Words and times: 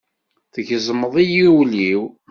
Tgezmeḍ-iyi 0.53 1.45
ul-iw. 1.61 2.03